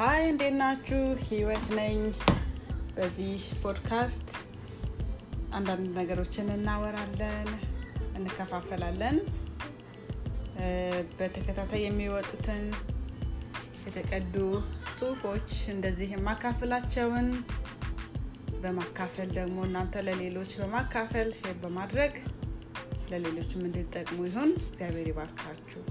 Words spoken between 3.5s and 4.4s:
ፖድካስት